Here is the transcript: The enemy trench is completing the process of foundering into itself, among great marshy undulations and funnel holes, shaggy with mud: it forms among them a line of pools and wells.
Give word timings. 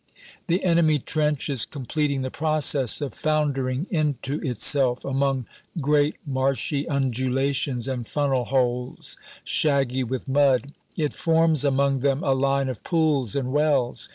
The 0.47 0.63
enemy 0.63 0.97
trench 0.97 1.47
is 1.47 1.63
completing 1.63 2.21
the 2.21 2.31
process 2.31 3.01
of 3.01 3.13
foundering 3.13 3.85
into 3.91 4.39
itself, 4.41 5.05
among 5.05 5.45
great 5.79 6.15
marshy 6.25 6.87
undulations 6.89 7.87
and 7.87 8.07
funnel 8.07 8.45
holes, 8.45 9.15
shaggy 9.43 10.03
with 10.03 10.27
mud: 10.27 10.73
it 10.97 11.13
forms 11.13 11.63
among 11.63 11.99
them 11.99 12.23
a 12.23 12.33
line 12.33 12.67
of 12.67 12.83
pools 12.83 13.35
and 13.35 13.53
wells. 13.53 14.09